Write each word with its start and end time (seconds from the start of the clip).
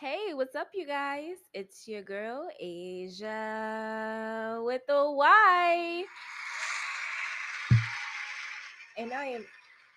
Hey, 0.00 0.32
what's 0.32 0.56
up, 0.56 0.68
you 0.72 0.86
guys? 0.86 1.36
It's 1.52 1.86
your 1.86 2.00
girl, 2.00 2.48
Asia, 2.58 3.28
with 4.64 4.80
a 4.88 5.12
Y. 5.12 6.04
And 8.96 9.12
I 9.12 9.26
am 9.26 9.44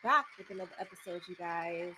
back 0.03 0.25
with 0.37 0.49
another 0.49 0.75
episode, 0.77 1.21
you 1.29 1.35
guys. 1.35 1.93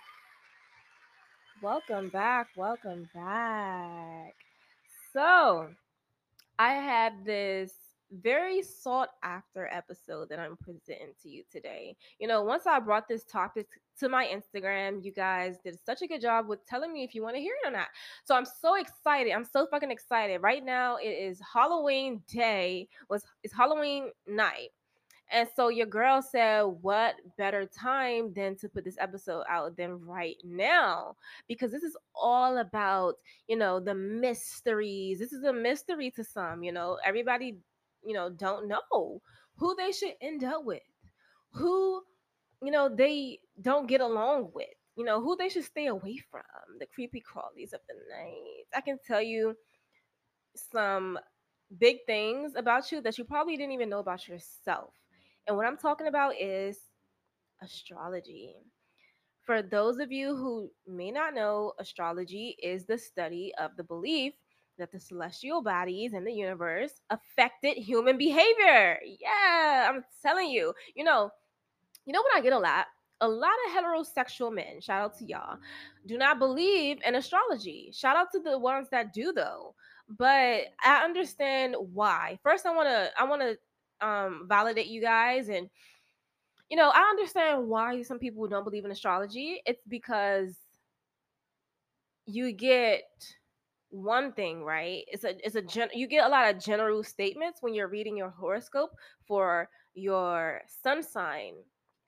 Welcome 1.60 2.10
back. 2.10 2.46
Welcome 2.56 3.10
back. 3.12 4.36
So, 5.12 5.66
I 6.60 6.74
have 6.74 7.24
this 7.24 7.72
very 8.12 8.62
sought 8.62 9.10
after 9.24 9.68
episode 9.72 10.28
that 10.28 10.38
I'm 10.38 10.56
presenting 10.58 11.14
to 11.24 11.28
you 11.28 11.42
today. 11.50 11.96
You 12.20 12.28
know, 12.28 12.44
once 12.44 12.68
I 12.68 12.78
brought 12.78 13.08
this 13.08 13.24
topic 13.24 13.66
to 14.00 14.08
my 14.08 14.26
Instagram, 14.26 15.04
you 15.04 15.12
guys 15.12 15.56
did 15.62 15.78
such 15.84 16.02
a 16.02 16.06
good 16.06 16.20
job 16.20 16.48
with 16.48 16.64
telling 16.66 16.92
me 16.92 17.04
if 17.04 17.14
you 17.14 17.22
want 17.22 17.36
to 17.36 17.40
hear 17.40 17.54
it 17.64 17.68
or 17.68 17.70
not. 17.70 17.88
So 18.24 18.34
I'm 18.34 18.46
so 18.46 18.74
excited. 18.76 19.32
I'm 19.32 19.44
so 19.44 19.66
fucking 19.66 19.90
excited. 19.90 20.42
Right 20.42 20.64
now 20.64 20.96
it 20.96 21.08
is 21.08 21.40
Halloween 21.52 22.22
day. 22.28 22.88
Was 23.08 23.24
it's 23.42 23.54
Halloween 23.54 24.10
night. 24.26 24.70
And 25.30 25.48
so 25.56 25.68
your 25.68 25.86
girl 25.86 26.22
said, 26.22 26.62
What 26.62 27.16
better 27.36 27.66
time 27.66 28.32
than 28.32 28.56
to 28.56 28.68
put 28.68 28.84
this 28.84 28.96
episode 29.00 29.44
out 29.48 29.76
than 29.76 30.04
right 30.04 30.36
now? 30.44 31.16
Because 31.48 31.72
this 31.72 31.82
is 31.82 31.96
all 32.14 32.58
about, 32.58 33.16
you 33.48 33.56
know, 33.56 33.80
the 33.80 33.94
mysteries. 33.94 35.18
This 35.18 35.32
is 35.32 35.42
a 35.42 35.52
mystery 35.52 36.12
to 36.12 36.22
some, 36.22 36.62
you 36.62 36.72
know, 36.72 36.98
everybody, 37.04 37.58
you 38.04 38.14
know, 38.14 38.30
don't 38.30 38.68
know 38.68 39.20
who 39.56 39.74
they 39.74 39.90
should 39.90 40.12
end 40.20 40.44
up 40.44 40.64
with, 40.64 40.82
who, 41.50 42.02
you 42.62 42.70
know, 42.70 42.88
they 42.88 43.40
don't 43.60 43.88
get 43.88 44.00
along 44.00 44.50
with, 44.54 44.68
you 44.96 45.04
know, 45.04 45.20
who 45.20 45.36
they 45.36 45.48
should 45.48 45.64
stay 45.64 45.86
away 45.86 46.18
from, 46.30 46.42
the 46.78 46.86
creepy 46.86 47.22
crawlies 47.22 47.72
of 47.72 47.80
the 47.88 47.94
night. 48.10 48.64
I 48.74 48.80
can 48.80 48.98
tell 49.06 49.22
you 49.22 49.56
some 50.54 51.18
big 51.78 51.98
things 52.06 52.52
about 52.56 52.92
you 52.92 53.00
that 53.02 53.18
you 53.18 53.24
probably 53.24 53.56
didn't 53.56 53.72
even 53.72 53.88
know 53.88 53.98
about 53.98 54.28
yourself. 54.28 54.94
And 55.46 55.56
what 55.56 55.66
I'm 55.66 55.76
talking 55.76 56.06
about 56.06 56.34
is 56.40 56.78
astrology. 57.62 58.54
For 59.42 59.62
those 59.62 59.98
of 59.98 60.10
you 60.10 60.34
who 60.34 60.70
may 60.86 61.10
not 61.10 61.34
know, 61.34 61.72
astrology 61.78 62.56
is 62.62 62.84
the 62.84 62.98
study 62.98 63.52
of 63.58 63.76
the 63.76 63.84
belief 63.84 64.34
that 64.78 64.92
the 64.92 65.00
celestial 65.00 65.62
bodies 65.62 66.12
in 66.12 66.24
the 66.24 66.32
universe 66.32 67.00
affected 67.10 67.76
human 67.76 68.18
behavior. 68.18 68.98
Yeah, 69.20 69.88
I'm 69.88 70.04
telling 70.22 70.50
you. 70.50 70.74
You 70.94 71.04
know, 71.04 71.30
you 72.04 72.12
know 72.12 72.22
what 72.22 72.36
I 72.36 72.40
get 72.40 72.52
a 72.52 72.58
lot? 72.58 72.86
A 73.20 73.28
lot 73.28 73.52
of 73.66 73.72
heterosexual 73.72 74.52
men, 74.54 74.80
shout 74.80 75.02
out 75.02 75.18
to 75.18 75.24
y'all, 75.24 75.58
do 76.06 76.18
not 76.18 76.38
believe 76.38 76.98
in 77.04 77.14
astrology. 77.14 77.90
Shout 77.94 78.16
out 78.16 78.28
to 78.32 78.40
the 78.40 78.58
ones 78.58 78.88
that 78.90 79.12
do 79.12 79.32
though. 79.32 79.74
But 80.08 80.66
I 80.84 81.02
understand 81.04 81.76
why. 81.78 82.38
First 82.42 82.66
I 82.66 82.74
want 82.74 82.88
to 82.88 83.10
I 83.18 83.24
want 83.24 83.42
to 83.42 84.06
um 84.06 84.46
validate 84.48 84.86
you 84.86 85.00
guys 85.00 85.48
and 85.48 85.68
you 86.68 86.76
know, 86.76 86.90
I 86.92 87.00
understand 87.10 87.68
why 87.68 88.02
some 88.02 88.18
people 88.18 88.48
don't 88.48 88.64
believe 88.64 88.84
in 88.84 88.90
astrology. 88.90 89.62
It's 89.66 89.84
because 89.86 90.56
you 92.26 92.52
get 92.52 93.04
one 93.90 94.32
thing 94.32 94.64
right 94.64 95.04
it's 95.06 95.22
a 95.24 95.34
it's 95.46 95.54
a 95.54 95.62
gen 95.62 95.88
you 95.94 96.08
get 96.08 96.26
a 96.26 96.28
lot 96.28 96.52
of 96.52 96.60
general 96.60 97.02
statements 97.04 97.62
when 97.62 97.72
you're 97.72 97.88
reading 97.88 98.16
your 98.16 98.30
horoscope 98.30 98.90
for 99.26 99.68
your 99.94 100.60
sun 100.82 101.02
sign 101.02 101.54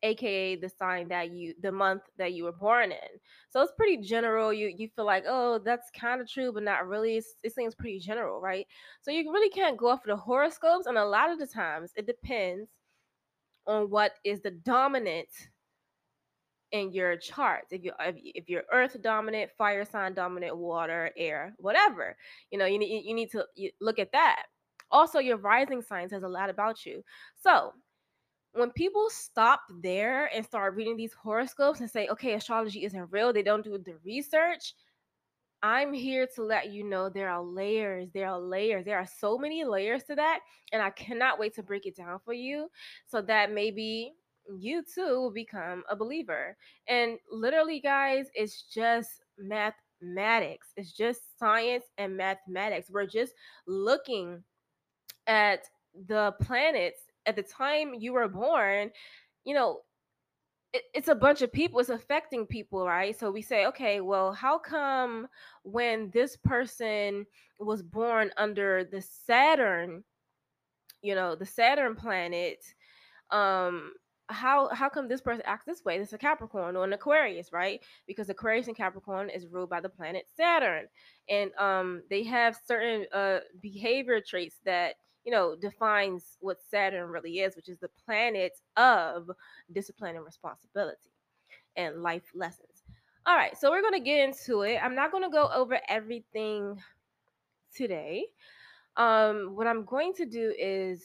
aka 0.03 0.57
the 0.57 0.69
sign 0.69 1.09
that 1.09 1.31
you 1.33 1.55
the 1.61 1.73
month 1.73 2.03
that 2.19 2.33
you 2.33 2.45
were 2.45 2.53
born 2.53 2.93
in. 2.93 3.09
So 3.51 3.61
it's 3.63 3.73
pretty 3.77 3.99
general. 3.99 4.53
You 4.53 4.73
you 4.77 4.89
feel 4.95 5.07
like 5.07 5.25
oh 5.27 5.59
that's 5.59 5.91
kind 5.91 6.21
of 6.21 6.29
true 6.29 6.53
but 6.53 6.63
not 6.63 6.87
really. 6.87 7.17
It's, 7.17 7.35
it 7.43 7.55
seems 7.55 7.75
pretty 7.75 7.99
general 7.99 8.41
right? 8.41 8.67
So 9.03 9.11
you 9.11 9.33
really 9.33 9.51
can't 9.51 9.77
go 9.77 9.89
off 9.89 10.05
of 10.05 10.09
the 10.09 10.17
horoscopes 10.17 10.87
and 10.87 10.99
a 10.99 11.05
lot 11.05 11.31
of 11.31 11.39
the 11.39 11.47
times 11.47 11.93
it 11.97 12.07
depends 12.07 12.69
on 13.67 13.91
what 13.91 14.13
is 14.25 14.41
the 14.41 14.51
dominant 14.51 15.29
in 16.73 16.93
your 16.93 17.17
chart 17.17 17.65
if 17.71 17.83
you 17.83 17.93
if, 18.01 18.49
you're 18.49 18.65
earth 18.73 19.01
dominant 19.03 19.51
fire 19.57 19.87
sign 19.87 20.13
dominant 20.13 20.55
water 20.55 21.11
air 21.17 21.55
whatever 21.57 22.15
you 22.51 22.59
know 22.59 22.67
you 22.67 22.79
need 22.79 23.03
you 23.07 23.15
need 23.15 23.31
to 23.31 23.45
look 23.81 23.99
at 23.99 24.13
that. 24.13 24.45
Also 24.91 25.19
your 25.19 25.37
rising 25.37 25.83
sign 25.83 26.09
says 26.09 26.23
a 26.23 26.29
lot 26.29 26.51
about 26.51 26.87
you. 26.87 27.03
So 27.43 27.73
when 28.59 28.71
people 28.73 29.09
stop 29.11 29.61
there 29.83 30.31
and 30.35 30.45
start 30.45 30.75
reading 30.75 30.97
these 30.97 31.13
horoscopes 31.13 31.81
and 31.81 31.91
say 31.91 32.09
okay 32.09 32.35
astrology 32.35 32.85
isn't 32.85 33.11
real 33.11 33.33
they 33.33 33.43
don't 33.43 33.65
do 33.65 33.79
the 33.79 33.95
research 34.05 34.75
i'm 35.63 35.93
here 35.93 36.27
to 36.35 36.43
let 36.43 36.71
you 36.71 36.85
know 36.85 37.09
there 37.09 37.29
are 37.29 37.43
layers 37.43 38.09
there 38.13 38.29
are 38.29 38.41
layers 38.41 38.85
there 38.85 38.99
are 38.99 39.09
so 39.19 39.37
many 39.39 39.65
layers 39.65 40.05
to 40.05 40.15
that 40.15 40.41
and 40.73 40.83
i 40.83 40.91
cannot 40.91 41.39
wait 41.39 41.55
to 41.55 41.63
break 41.63 41.87
it 41.87 41.97
down 41.97 42.19
for 42.25 42.33
you 42.33 42.69
so 43.07 43.21
that 43.21 43.53
maybe 43.53 44.13
you 44.57 44.83
too 44.83 45.21
will 45.21 45.31
become 45.31 45.85
a 45.89 45.97
believer. 45.97 46.57
And 46.89 47.19
literally, 47.31 47.81
guys, 47.81 48.27
it's 48.35 48.63
just 48.63 49.23
mathematics. 49.39 50.69
It's 50.77 50.93
just 50.93 51.39
science 51.39 51.85
and 51.99 52.17
mathematics. 52.17 52.91
We're 52.91 53.07
just 53.07 53.35
looking 53.67 54.43
at 55.27 55.69
the 56.07 56.35
planets 56.41 57.01
at 57.29 57.37
the 57.37 57.43
time 57.43 57.95
you 57.95 58.15
were 58.15 58.27
born. 58.27 58.91
You 59.45 59.55
know, 59.55 59.81
it, 60.73 60.83
it's 60.95 61.09
a 61.09 61.15
bunch 61.15 61.43
of 61.43 61.53
people. 61.53 61.79
It's 61.79 61.91
affecting 61.91 62.47
people, 62.47 62.87
right? 62.87 63.19
So 63.19 63.31
we 63.31 63.43
say, 63.43 63.67
okay, 63.67 64.01
well, 64.01 64.33
how 64.33 64.59
come 64.59 65.29
when 65.63 66.11
this 66.11 66.37
person 66.37 67.27
was 67.61 67.83
born 67.83 68.31
under 68.37 68.85
the 68.85 69.03
Saturn, 69.03 70.03
you 71.03 71.15
know, 71.15 71.37
the 71.37 71.47
Saturn 71.47 71.95
planet, 71.95 72.65
um, 73.31 73.93
how 74.31 74.69
how 74.75 74.91
come 74.91 75.09
this 75.09 75.23
person 75.23 75.43
acts 75.47 75.65
this 75.65 75.85
way? 75.85 75.99
This 75.99 76.09
is 76.09 76.15
a 76.15 76.19
Capricorn 76.19 76.77
or 76.77 76.85
an 76.85 76.93
Aquarius, 76.93 77.51
right? 77.53 77.81
Because 78.07 78.29
Aquarius 78.29 78.69
and 78.69 78.77
Capricorn 78.77 79.31
is 79.31 79.47
ruled 79.47 79.71
by 79.71 79.81
the 79.81 79.89
planet 79.89 80.27
Saturn, 80.37 80.85
and 81.31 81.51
um, 81.59 82.03
they 82.11 82.25
have 82.25 82.59
certain 82.67 83.07
uh 83.15 83.39
behavior 83.63 84.21
traits 84.21 84.61
that 84.67 84.97
you 85.29 85.35
know 85.35 85.55
defines 85.55 86.39
what 86.41 86.57
Saturn 86.71 87.11
really 87.11 87.41
is, 87.41 87.55
which 87.55 87.69
is 87.69 87.79
the 87.79 87.91
planet 88.07 88.53
of 88.79 89.31
discipline 89.75 90.17
and 90.17 90.25
responsibility 90.25 91.13
and 91.77 92.03
life 92.03 92.23
lessons. 92.35 92.85
All 93.27 93.37
right, 93.37 93.55
so 93.55 93.71
we're 93.71 93.83
gonna 93.83 94.01
get 94.01 94.27
into 94.27 94.63
it. 94.63 94.79
I'm 94.83 94.95
not 94.95 95.13
gonna 95.13 95.29
go 95.29 95.51
over 95.55 95.79
everything 95.87 96.81
today. 97.77 98.25
Um, 98.97 99.55
what 99.55 99.67
I'm 99.67 99.85
going 99.85 100.15
to 100.15 100.25
do 100.25 100.55
is 100.59 101.05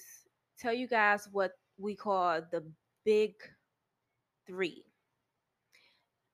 tell 0.58 0.74
you 0.74 0.88
guys 0.88 1.28
what 1.34 1.52
we 1.78 1.94
call 1.94 2.40
the 2.50 2.64
big 3.04 3.34
three. 4.48 4.86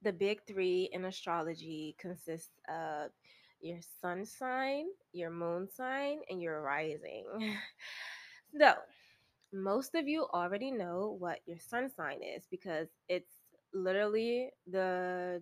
The 0.04 0.14
big 0.14 0.46
three 0.46 0.92
in 0.94 1.06
astrology 1.06 1.96
consists 1.98 2.60
of 2.70 3.10
your 3.62 3.80
sun 4.02 4.26
sign, 4.26 4.86
your 5.14 5.32
moon 5.32 5.68
sign, 5.70 6.20
and 6.30 6.42
your 6.42 6.62
rising. 6.62 7.26
so, 8.60 8.74
most 9.54 9.96
of 9.96 10.08
you 10.08 10.28
already 10.34 10.72
know 10.72 11.16
what 11.20 11.40
your 11.46 11.60
sun 11.60 11.90
sign 11.96 12.20
is 12.24 12.46
because 12.50 12.88
it's 13.08 13.34
literally 13.74 14.50
the 14.68 15.42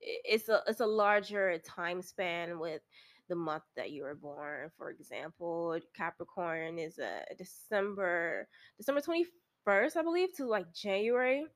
it's 0.00 0.48
a 0.48 0.60
it's 0.66 0.80
a 0.80 0.86
larger 0.86 1.58
time 1.58 2.02
span 2.02 2.58
with 2.58 2.82
the 3.28 3.34
month 3.34 3.62
that 3.76 3.90
you 3.90 4.02
were 4.02 4.14
born. 4.14 4.70
For 4.76 4.90
example, 4.90 5.78
Capricorn 5.96 6.78
is 6.78 6.98
a 6.98 7.22
December 7.38 8.48
December 8.76 9.00
21st, 9.00 9.96
I 9.96 10.02
believe, 10.02 10.34
to 10.36 10.46
like 10.46 10.72
January. 10.74 11.46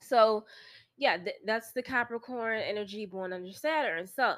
So, 0.00 0.44
yeah, 0.96 1.16
th- 1.18 1.36
that's 1.46 1.72
the 1.72 1.82
Capricorn 1.82 2.60
energy 2.60 3.06
born 3.06 3.32
under 3.32 3.52
Saturn. 3.52 4.06
So, 4.06 4.36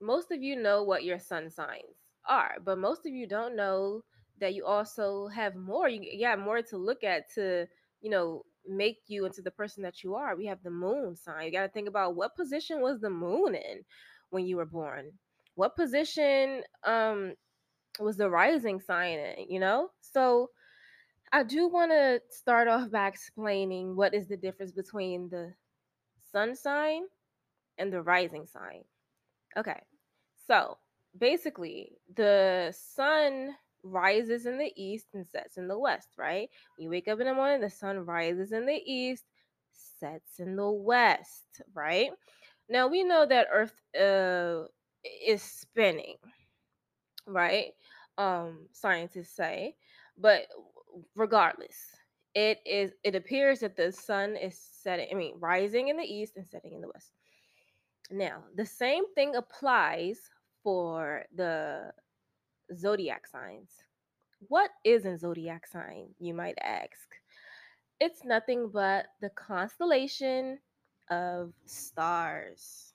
most 0.00 0.30
of 0.30 0.42
you 0.42 0.56
know 0.56 0.82
what 0.82 1.04
your 1.04 1.18
sun 1.18 1.50
signs 1.50 2.12
are, 2.28 2.56
but 2.64 2.78
most 2.78 3.06
of 3.06 3.12
you 3.12 3.26
don't 3.26 3.56
know 3.56 4.02
that 4.40 4.54
you 4.54 4.64
also 4.64 5.28
have 5.28 5.56
more. 5.56 5.88
You, 5.88 6.20
got 6.20 6.38
more 6.38 6.62
to 6.62 6.76
look 6.76 7.02
at 7.02 7.32
to, 7.34 7.66
you 8.00 8.10
know, 8.10 8.44
make 8.66 8.98
you 9.06 9.24
into 9.24 9.42
the 9.42 9.50
person 9.50 9.82
that 9.82 10.04
you 10.04 10.14
are. 10.14 10.36
We 10.36 10.46
have 10.46 10.62
the 10.62 10.70
moon 10.70 11.16
sign. 11.16 11.46
You 11.46 11.52
got 11.52 11.62
to 11.62 11.68
think 11.68 11.88
about 11.88 12.14
what 12.14 12.36
position 12.36 12.80
was 12.80 13.00
the 13.00 13.10
moon 13.10 13.54
in 13.54 13.84
when 14.30 14.46
you 14.46 14.56
were 14.56 14.66
born? 14.66 15.12
What 15.54 15.76
position 15.76 16.62
um 16.84 17.34
was 17.98 18.16
the 18.16 18.30
rising 18.30 18.80
sign 18.80 19.18
in, 19.18 19.50
you 19.50 19.58
know? 19.58 19.90
So 20.00 20.50
I 21.32 21.42
do 21.42 21.68
want 21.68 21.90
to 21.90 22.20
start 22.30 22.68
off 22.68 22.90
by 22.90 23.08
explaining 23.08 23.96
what 23.96 24.14
is 24.14 24.28
the 24.28 24.36
difference 24.36 24.72
between 24.72 25.28
the 25.28 25.54
sun 26.32 26.54
sign 26.54 27.02
and 27.78 27.92
the 27.92 28.02
rising 28.02 28.46
sign. 28.46 28.84
Okay. 29.56 29.80
So, 30.46 30.78
basically, 31.18 31.92
the 32.14 32.74
sun 32.76 33.54
rises 33.82 34.46
in 34.46 34.58
the 34.58 34.72
east 34.76 35.08
and 35.14 35.26
sets 35.26 35.56
in 35.56 35.68
the 35.68 35.78
west, 35.78 36.10
right? 36.18 36.48
You 36.78 36.90
wake 36.90 37.08
up 37.08 37.20
in 37.20 37.26
the 37.26 37.34
morning, 37.34 37.60
the 37.60 37.70
sun 37.70 38.04
rises 38.04 38.52
in 38.52 38.66
the 38.66 38.80
east, 38.84 39.24
sets 40.00 40.38
in 40.40 40.56
the 40.56 40.70
west, 40.70 41.62
right? 41.74 42.10
Now 42.68 42.88
we 42.88 43.04
know 43.04 43.26
that 43.26 43.48
Earth 43.52 43.80
uh, 44.00 44.64
is 45.26 45.42
spinning, 45.42 46.16
right? 47.26 47.72
Um, 48.16 48.66
scientists 48.72 49.34
say, 49.34 49.76
but 50.16 50.42
regardless, 51.14 51.76
it 52.34 52.58
is. 52.66 52.92
It 53.04 53.14
appears 53.14 53.60
that 53.60 53.76
the 53.76 53.92
sun 53.92 54.36
is 54.36 54.58
setting. 54.82 55.08
I 55.10 55.14
mean, 55.14 55.34
rising 55.38 55.88
in 55.88 55.96
the 55.96 56.04
east 56.04 56.36
and 56.36 56.46
setting 56.46 56.72
in 56.74 56.80
the 56.80 56.88
west. 56.88 57.12
Now, 58.10 58.44
the 58.54 58.66
same 58.66 59.04
thing 59.14 59.36
applies 59.36 60.18
for 60.62 61.24
the 61.34 61.92
zodiac 62.74 63.26
signs. 63.26 63.70
What 64.48 64.70
is 64.84 65.04
a 65.04 65.16
zodiac 65.16 65.66
sign, 65.66 66.08
you 66.18 66.32
might 66.32 66.58
ask? 66.62 67.16
It's 68.00 68.24
nothing 68.24 68.70
but 68.72 69.06
the 69.20 69.30
constellation 69.30 70.58
of 71.10 71.52
stars. 71.66 72.92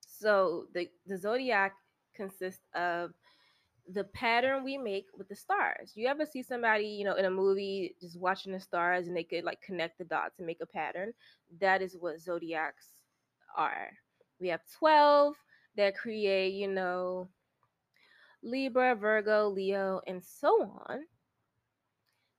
So 0.00 0.66
the, 0.72 0.88
the 1.06 1.18
zodiac 1.18 1.74
consists 2.14 2.66
of 2.74 3.12
the 3.92 4.04
pattern 4.04 4.64
we 4.64 4.78
make 4.78 5.06
with 5.16 5.28
the 5.28 5.36
stars. 5.36 5.92
You 5.94 6.08
ever 6.08 6.24
see 6.24 6.42
somebody, 6.42 6.86
you 6.86 7.04
know, 7.04 7.14
in 7.16 7.24
a 7.24 7.30
movie 7.30 7.94
just 8.00 8.18
watching 8.18 8.52
the 8.52 8.60
stars 8.60 9.08
and 9.08 9.16
they 9.16 9.24
could 9.24 9.44
like 9.44 9.60
connect 9.60 9.98
the 9.98 10.04
dots 10.04 10.38
and 10.38 10.46
make 10.46 10.60
a 10.62 10.66
pattern? 10.66 11.12
That 11.60 11.82
is 11.82 11.96
what 11.98 12.20
zodiacs 12.20 12.86
are. 13.56 13.90
We 14.40 14.48
have 14.48 14.62
12 14.78 15.36
that 15.76 15.96
create, 15.96 16.54
you 16.54 16.68
know, 16.68 17.28
Libra, 18.42 18.94
Virgo, 18.94 19.48
Leo, 19.48 20.00
and 20.06 20.22
so 20.24 20.62
on. 20.88 21.06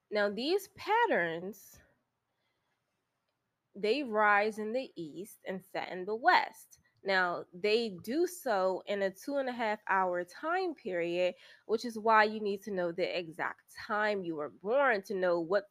Now, 0.09 0.29
these 0.29 0.69
patterns 0.69 1.79
they 3.75 4.03
rise 4.03 4.57
in 4.57 4.73
the 4.73 4.89
east 4.95 5.38
and 5.47 5.61
set 5.63 5.91
in 5.91 6.05
the 6.05 6.15
west. 6.15 6.79
Now, 7.03 7.45
they 7.53 7.95
do 8.03 8.27
so 8.27 8.83
in 8.88 9.03
a 9.03 9.11
two 9.11 9.38
and 9.38 9.47
a 9.47 9.53
half 9.53 9.79
hour 9.88 10.23
time 10.23 10.73
period, 10.73 11.35
which 11.67 11.85
is 11.85 11.97
why 11.97 12.23
you 12.23 12.39
need 12.39 12.61
to 12.63 12.71
know 12.73 12.91
the 12.91 13.17
exact 13.17 13.61
time 13.88 14.23
you 14.23 14.35
were 14.35 14.51
born 14.61 15.03
to 15.03 15.15
know 15.15 15.39
what 15.39 15.65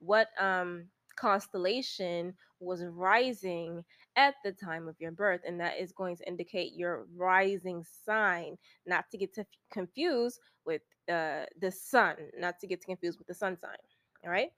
what 0.00 0.28
um 0.40 0.86
constellation 1.16 2.34
was 2.60 2.84
rising 2.84 3.84
at 4.16 4.34
the 4.44 4.52
time 4.52 4.88
of 4.88 4.96
your 4.98 5.12
birth 5.12 5.40
and 5.46 5.60
that 5.60 5.78
is 5.78 5.92
going 5.92 6.16
to 6.16 6.26
indicate 6.26 6.72
your 6.74 7.06
rising 7.16 7.84
sign 8.04 8.56
not 8.86 9.04
to 9.10 9.18
get 9.18 9.32
to 9.34 9.44
confused 9.72 10.40
with 10.64 10.82
uh, 11.08 11.44
the 11.60 11.70
sun 11.70 12.14
not 12.36 12.58
to 12.60 12.66
get 12.66 12.84
confused 12.84 13.18
with 13.18 13.28
the 13.28 13.34
sun 13.34 13.56
sign 13.56 13.76
all 14.24 14.30
right? 14.30 14.50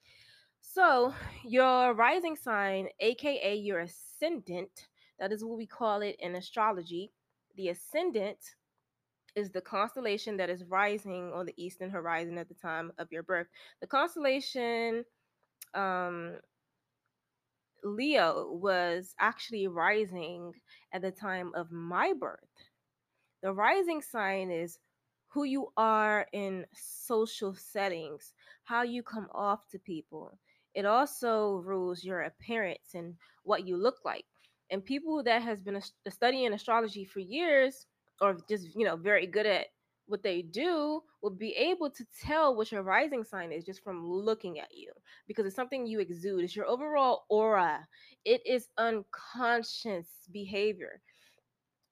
So 0.61 1.15
your 1.45 1.95
rising 1.95 2.37
sign 2.37 2.89
aka 3.01 3.55
your 3.55 3.81
ascendant 3.81 4.89
that 5.19 5.33
is 5.33 5.45
what 5.45 5.59
we 5.59 5.67
call 5.67 6.03
it 6.03 6.17
in 6.21 6.37
astrology 6.37 7.13
the 7.57 7.69
ascendant 7.69 8.39
is 9.35 9.51
the 9.51 9.61
constellation 9.61 10.37
that 10.37 10.51
is 10.51 10.65
rising 10.65 11.33
on 11.33 11.47
the 11.47 11.55
eastern 11.57 11.91
horizon 11.91 12.39
at 12.39 12.49
the 12.49 12.55
time 12.55 12.93
of 12.99 13.11
your 13.13 13.23
birth. 13.23 13.47
The 13.81 13.87
constellation 13.87 15.05
um 15.75 16.37
Leo 17.85 18.53
was 18.53 19.15
actually 19.19 19.67
rising 19.69 20.53
at 20.93 21.03
the 21.03 21.11
time 21.11 21.53
of 21.55 21.71
my 21.71 22.13
birth. 22.13 22.39
The 23.43 23.53
rising 23.53 24.03
sign 24.03 24.51
is 24.51 24.79
who 25.29 25.45
you 25.45 25.73
are 25.77 26.27
in 26.33 26.67
social 26.73 27.55
settings, 27.55 28.35
how 28.65 28.83
you 28.83 29.03
come 29.03 29.29
off 29.33 29.69
to 29.69 29.79
people. 29.79 30.39
It 30.75 30.85
also 30.85 31.63
rules 31.65 32.05
your 32.05 32.23
appearance 32.23 32.95
and 32.95 33.15
what 33.45 33.67
you 33.67 33.77
look 33.77 34.05
like. 34.05 34.27
And 34.71 34.85
people 34.85 35.23
that 35.25 35.43
has 35.43 35.63
been 35.63 35.81
studying 36.09 36.53
astrology 36.53 37.05
for 37.05 37.21
years 37.21 37.87
or 38.21 38.39
just, 38.49 38.75
you 38.75 38.85
know, 38.85 38.97
very 38.97 39.27
good 39.27 39.47
at 39.47 39.67
what 40.11 40.23
they 40.23 40.43
do 40.43 41.03
will 41.23 41.31
be 41.31 41.53
able 41.53 41.91
to 41.91 42.05
tell 42.21 42.55
what 42.55 42.73
your 42.73 42.83
rising 42.83 43.25
sign 43.25 43.53
is 43.53 43.65
just 43.65 43.83
from 43.83 44.07
looking 44.07 44.59
at 44.59 44.75
you 44.75 44.93
because 45.27 45.47
it's 45.47 45.57
something 45.57 45.87
you 45.87 46.01
exude. 46.01 46.45
It's 46.45 46.57
your 46.57 46.67
overall 46.67 47.25
aura. 47.29 47.87
It 48.25 48.43
is 48.45 48.69
unconscious 48.79 50.09
behavior. 50.33 51.01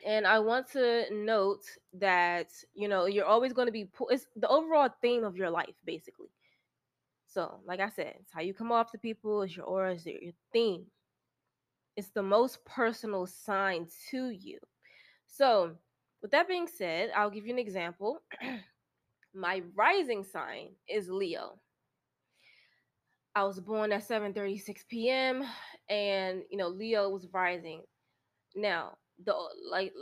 And 0.06 0.26
I 0.26 0.38
want 0.38 0.70
to 0.72 1.04
note 1.12 1.64
that, 1.94 2.48
you 2.74 2.88
know, 2.88 3.06
you're 3.06 3.24
always 3.24 3.52
going 3.52 3.66
to 3.66 3.72
be, 3.72 3.88
it's 4.10 4.26
the 4.36 4.48
overall 4.48 4.88
theme 5.02 5.24
of 5.24 5.36
your 5.36 5.50
life, 5.50 5.74
basically. 5.84 6.28
So, 7.26 7.60
like 7.66 7.80
I 7.80 7.88
said, 7.88 8.14
it's 8.20 8.32
how 8.32 8.40
you 8.40 8.54
come 8.54 8.72
off 8.72 8.90
to 8.92 8.98
people, 8.98 9.42
it's 9.42 9.56
your 9.56 9.66
aura, 9.66 9.94
it's 9.94 10.06
your 10.06 10.32
theme. 10.52 10.86
It's 11.96 12.10
the 12.10 12.22
most 12.22 12.64
personal 12.64 13.26
sign 13.26 13.88
to 14.10 14.30
you. 14.30 14.58
So, 15.26 15.76
with 16.22 16.30
that 16.32 16.48
being 16.48 16.66
said, 16.66 17.10
I'll 17.14 17.30
give 17.30 17.46
you 17.46 17.52
an 17.52 17.58
example. 17.58 18.22
My 19.34 19.62
rising 19.74 20.24
sign 20.24 20.70
is 20.88 21.08
Leo. 21.08 21.60
I 23.34 23.44
was 23.44 23.60
born 23.60 23.92
at 23.92 24.02
7:36 24.02 24.88
p.m. 24.88 25.44
and 25.88 26.42
you 26.50 26.58
know 26.58 26.68
Leo 26.68 27.08
was 27.08 27.28
rising. 27.32 27.82
Now, 28.56 28.96
the 29.24 29.34
like 29.70 29.92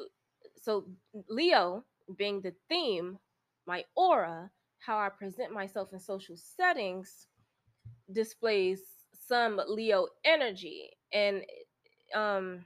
so 0.56 0.86
Leo 1.28 1.84
being 2.16 2.40
the 2.40 2.54
theme, 2.68 3.18
my 3.66 3.84
aura, 3.94 4.50
how 4.78 4.98
I 4.98 5.10
present 5.10 5.52
myself 5.52 5.92
in 5.92 6.00
social 6.00 6.36
settings 6.36 7.26
displays 8.12 8.80
some 9.12 9.60
Leo 9.66 10.06
energy 10.24 10.90
and 11.12 11.42
um 12.14 12.64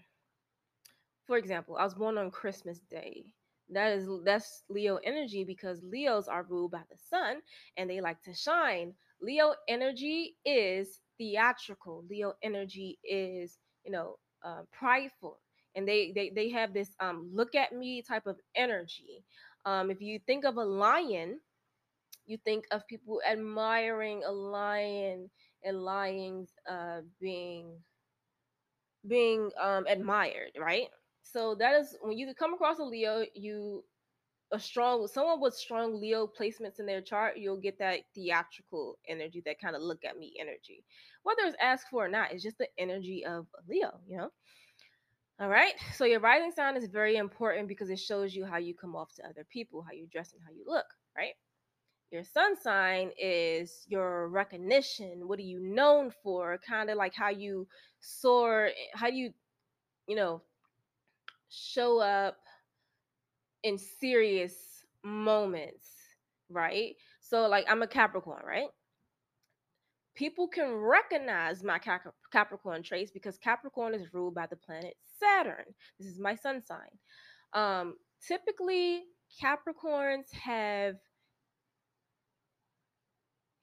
for 1.27 1.37
example, 1.37 1.77
I 1.77 1.85
was 1.85 1.95
born 1.95 2.19
on 2.19 2.31
Christmas 2.31 2.81
Day 2.81 3.25
that 3.73 3.93
is 3.93 4.09
that's 4.25 4.65
leo 4.69 4.97
energy 5.05 5.45
because 5.45 5.83
leos 5.85 6.29
are 6.29 6.45
ruled 6.49 6.73
by 6.73 6.83
the 6.91 6.97
sun 6.97 7.37
and 7.77 7.91
they 7.91 8.01
like 8.01 8.21
to 8.23 8.35
shine. 8.35 8.95
Leo 9.23 9.55
energy 9.69 10.37
is 10.45 11.01
theatrical. 11.19 12.05
Leo 12.09 12.35
energy 12.43 12.99
is 13.05 13.59
you 13.85 13.93
know 13.93 14.19
uh, 14.45 14.63
prideful 14.73 15.41
and 15.75 15.87
they, 15.89 16.13
they 16.15 16.31
they 16.35 16.51
have 16.51 16.73
this 16.75 16.95
um 17.01 17.31
look 17.33 17.55
at 17.55 17.73
me 17.73 18.03
type 18.03 18.27
of 18.27 18.39
energy. 18.55 19.25
Um 19.65 19.91
if 19.91 20.01
you 20.01 20.19
think 20.27 20.45
of 20.45 20.57
a 20.57 20.65
lion 20.65 21.41
you 22.27 22.39
think 22.39 22.65
of 22.71 22.87
people 22.87 23.21
admiring 23.29 24.23
a 24.25 24.33
lion 24.33 25.31
and 25.65 25.83
lions 25.83 26.55
uh 26.69 27.01
being 27.21 27.79
being 29.07 29.51
um 29.61 29.87
admired 29.87 30.53
right 30.59 30.89
so 31.23 31.55
that 31.57 31.81
is 31.81 31.97
when 32.03 32.17
you 32.17 32.33
come 32.35 32.55
across 32.55 32.79
a 32.79 32.85
Leo, 32.85 33.25
you 33.35 33.85
a 34.53 34.59
strong 34.59 35.07
someone 35.07 35.41
with 35.41 35.55
strong 35.55 36.01
Leo 36.01 36.27
placements 36.27 36.81
in 36.81 36.87
their 36.87 37.01
chart, 37.01 37.37
you'll 37.37 37.57
get 37.57 37.79
that 37.79 38.01
theatrical 38.15 38.99
energy, 39.09 39.43
that 39.45 39.61
kind 39.61 39.77
of 39.77 39.83
look 39.83 40.05
at 40.05 40.19
me 40.19 40.35
energy. 40.41 40.85
Whether 41.23 41.43
it's 41.45 41.57
asked 41.61 41.89
for 41.91 42.05
or 42.07 42.09
not, 42.09 42.33
it's 42.33 42.43
just 42.43 42.59
the 42.59 42.69
energy 42.79 43.25
of 43.25 43.47
Leo, 43.69 44.01
you 44.07 44.17
know. 44.17 44.31
All 45.41 45.49
right. 45.49 45.73
So 45.95 46.05
your 46.05 46.21
rising 46.21 46.53
sign 46.53 46.77
is 46.77 46.87
very 46.87 47.17
important 47.17 47.67
because 47.67 47.89
it 47.89 47.99
shows 47.99 48.35
you 48.35 48.45
how 48.45 48.59
you 48.59 48.75
come 48.75 48.95
off 48.95 49.15
to 49.15 49.27
other 49.27 49.47
people, 49.51 49.83
how 49.83 49.93
you 49.93 50.07
dress 50.13 50.33
and 50.35 50.43
how 50.45 50.53
you 50.53 50.65
look, 50.67 50.85
right? 51.17 51.33
Your 52.11 52.25
sun 52.25 52.61
sign 52.61 53.11
is 53.19 53.87
your 53.89 54.29
recognition. 54.29 55.29
What 55.29 55.39
are 55.39 55.43
you 55.43 55.61
known 55.61 56.13
for? 56.23 56.59
Kind 56.69 56.91
of 56.91 56.99
like 56.99 57.15
how 57.15 57.31
you 57.31 57.67
soar, 58.01 58.67
eh, 58.67 58.73
how 58.95 59.07
you, 59.07 59.33
you 60.09 60.17
know, 60.17 60.43
show 61.51 61.99
up 62.01 62.37
in 63.63 63.77
serious 63.77 64.55
moments, 65.05 65.89
right? 66.49 66.95
So, 67.21 67.47
like, 67.49 67.67
I'm 67.69 67.83
a 67.83 67.87
Capricorn, 67.87 68.43
right? 68.47 68.69
People 70.15 70.49
can 70.49 70.73
recognize 70.75 71.63
my 71.63 71.79
Capricorn 72.33 72.83
traits 72.83 73.11
because 73.11 73.39
Capricorn 73.39 73.95
is 73.95 74.13
ruled 74.13 74.35
by 74.35 74.47
the 74.47 74.57
planet 74.57 74.95
Saturn. 75.19 75.65
This 75.99 76.09
is 76.09 76.19
my 76.19 76.35
sun 76.35 76.63
sign. 76.63 76.91
Um, 77.53 77.95
typically, 78.27 79.05
Capricorns 79.43 80.31
have 80.33 80.97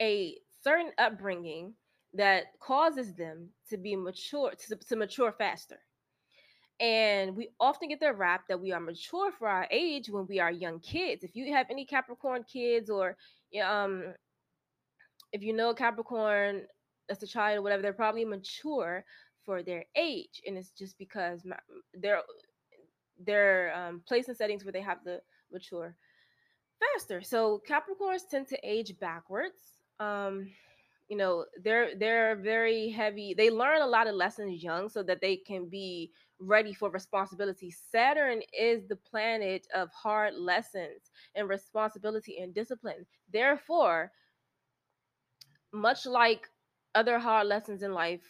a 0.02 0.36
certain 0.64 0.92
upbringing 0.98 1.74
that 2.14 2.46
causes 2.60 3.14
them 3.14 3.50
to 3.70 3.78
be 3.78 3.96
mature 3.96 4.52
to, 4.68 4.76
to 4.76 4.96
mature 4.96 5.32
faster 5.32 5.78
and 6.80 7.36
we 7.36 7.50
often 7.60 7.90
get 7.90 8.00
the 8.00 8.14
rap 8.14 8.44
that 8.48 8.60
we 8.60 8.72
are 8.72 8.80
mature 8.80 9.32
for 9.32 9.48
our 9.48 9.68
age 9.72 10.10
when 10.10 10.28
we 10.28 10.40
are 10.40 10.52
young 10.52 10.80
kids. 10.80 11.24
If 11.24 11.36
you 11.36 11.54
have 11.54 11.68
any 11.70 11.86
Capricorn 11.86 12.44
kids 12.44 12.90
or 12.90 13.18
um 13.64 14.14
if 15.34 15.42
you 15.42 15.54
know 15.54 15.70
a 15.70 15.76
Capricorn 15.76 16.64
as 17.10 17.22
a 17.24 17.28
child 17.28 17.60
or 17.60 17.62
whatever, 17.62 17.82
they're 17.82 17.94
probably 17.94 18.26
mature 18.26 19.04
for 19.46 19.64
their 19.64 19.86
age. 19.96 20.42
And 20.46 20.58
it's 20.58 20.72
just 20.72 20.98
because 20.98 21.46
they're 21.94 22.22
they're 23.26 23.74
um, 23.76 24.02
placed 24.08 24.30
in 24.30 24.36
settings 24.36 24.64
where 24.64 24.72
they 24.72 24.82
have 24.82 25.04
to 25.04 25.20
mature 25.52 25.96
faster. 26.80 27.22
So 27.22 27.62
Capricorns 27.68 28.30
tend 28.30 28.48
to 28.50 28.60
age 28.64 28.94
backwards. 29.00 29.60
Um, 30.00 30.52
you 31.10 31.18
know 31.18 31.46
they're 31.64 31.96
they're 31.98 32.36
very 32.36 32.90
heavy 32.90 33.34
they 33.34 33.50
learn 33.50 33.82
a 33.82 33.88
lot 33.88 34.08
of 34.08 34.16
lessons 34.16 34.64
young 34.64 34.90
so 34.90 35.02
that 35.04 35.22
they 35.22 35.38
can 35.38 35.70
be 35.70 36.12
ready 36.40 36.74
for 36.74 36.90
responsibility 36.90 37.74
saturn 37.92 38.42
is 38.58 38.86
the 38.88 38.96
planet 38.96 39.66
of 39.74 39.90
hard 39.92 40.36
lessons 40.36 41.12
and 41.36 41.50
responsibility 41.50 42.40
and 42.40 42.54
discipline 42.54 43.06
therefore 43.32 44.12
much 45.74 46.06
like 46.06 46.48
other 46.96 47.20
hard 47.20 47.48
lessons 47.48 47.84
in 47.84 47.94
life 47.94 48.22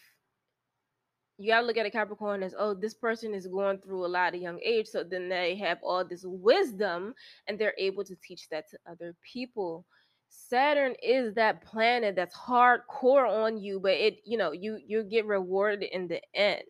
you 1.38 1.51
gotta 1.51 1.65
look 1.65 1.77
at 1.77 1.86
a 1.86 1.91
Capricorn 1.91 2.41
as, 2.41 2.55
oh, 2.57 2.74
this 2.74 2.96
person 2.96 3.34
is 3.34 3.48
going 3.48 3.77
through 3.79 4.05
a 4.05 4.07
lot 4.07 4.34
of 4.34 4.41
young 4.41 4.60
age. 4.63 4.88
So 4.88 5.03
then 5.03 5.29
they 5.29 5.55
have 5.57 5.77
all 5.84 6.03
this 6.03 6.24
wisdom 6.25 7.13
and 7.48 7.60
they're 7.60 7.75
able 7.77 8.03
to 8.05 8.15
teach 8.24 8.50
that 8.50 8.67
to 8.72 8.79
other 8.89 9.15
people. 9.22 9.86
Saturn 10.29 10.96
is 11.03 11.34
that 11.36 11.63
planet 11.63 12.15
that's 12.15 12.36
hardcore 12.36 13.27
on 13.27 13.57
you, 13.57 13.79
but 13.79 13.93
it, 13.93 14.19
you 14.25 14.38
know, 14.38 14.51
you 14.51 14.79
you 14.86 15.03
get 15.03 15.25
rewarded 15.25 15.84
in 15.91 16.07
the 16.07 16.22
end. 16.34 16.63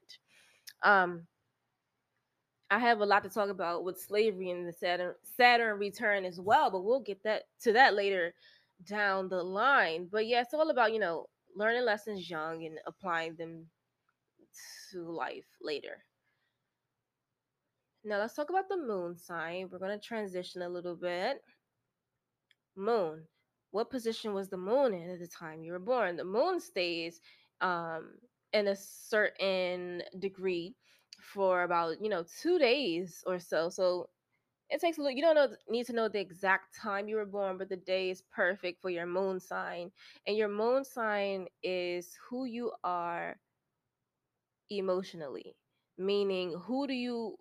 Um, 0.84 1.28
I 2.70 2.80
have 2.80 3.00
a 3.00 3.06
lot 3.06 3.24
to 3.24 3.30
talk 3.30 3.50
about 3.50 3.84
with 3.84 4.00
slavery 4.00 4.50
and 4.52 4.68
the 4.68 4.74
Saturn 4.74 5.14
Saturn 5.24 5.80
return 5.80 6.26
as 6.26 6.40
well, 6.40 6.70
but 6.72 6.84
we'll 6.84 7.00
get 7.02 7.24
that 7.24 7.44
to 7.62 7.74
that 7.74 7.94
later 7.94 8.34
down 8.86 9.30
the 9.30 9.42
line. 9.42 10.08
But 10.12 10.28
yeah, 10.28 10.42
it's 10.42 10.54
all 10.54 10.70
about, 10.70 10.94
you 10.94 11.00
know, 11.00 11.28
learning 11.56 11.86
lessons 11.86 12.30
young 12.30 12.66
and 12.66 12.78
applying 12.86 13.36
them 13.36 13.66
to 14.92 15.04
life 15.04 15.46
later. 15.62 16.04
Now 18.04 18.20
let's 18.20 18.36
talk 18.36 18.50
about 18.50 18.70
the 18.70 18.78
moon 18.78 19.18
sign. 19.18 19.70
We're 19.72 19.80
going 19.80 19.98
to 19.98 20.06
transition 20.06 20.62
a 20.62 20.70
little 20.70 20.96
bit. 20.96 21.42
Moon. 22.76 23.24
What 23.77 23.91
position 23.91 24.34
was 24.34 24.50
the 24.50 24.57
moon 24.57 24.93
in 24.96 25.12
at 25.12 25.19
the 25.19 25.27
time 25.27 25.63
you 25.63 25.74
were 25.74 25.79
born? 25.79 26.17
The 26.17 26.25
moon 26.25 26.60
stays 26.60 27.22
um, 27.62 28.19
in 28.53 28.67
a 28.67 28.75
certain 28.75 30.03
degree 30.19 30.75
for 31.22 31.63
about, 31.63 32.01
you 32.01 32.10
know, 32.10 32.25
two 32.41 32.60
days 32.60 33.24
or 33.27 33.39
so. 33.39 33.69
So 33.69 34.10
it 34.69 34.81
takes 34.81 34.98
a 34.98 35.01
little, 35.01 35.15
you 35.15 35.22
don't 35.22 35.36
know, 35.36 35.50
need 35.69 35.86
to 35.88 35.93
know 35.93 36.10
the 36.10 36.19
exact 36.19 36.75
time 36.75 37.07
you 37.07 37.17
were 37.17 37.25
born, 37.25 37.57
but 37.57 37.69
the 37.69 37.77
day 37.77 38.10
is 38.10 38.24
perfect 38.34 38.81
for 38.81 38.89
your 38.89 39.05
moon 39.07 39.39
sign. 39.39 39.91
And 40.27 40.38
your 40.38 40.50
moon 40.50 40.84
sign 40.84 41.48
is 41.63 42.17
who 42.29 42.46
you 42.46 42.72
are 42.84 43.38
emotionally 44.69 45.55
meaning 45.98 46.53
who 46.65 46.88
do 46.88 46.93
you 46.93 47.38